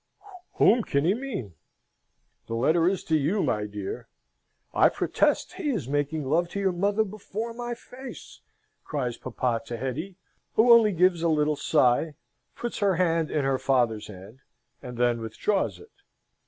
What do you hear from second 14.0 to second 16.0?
hand, and then withdraws it.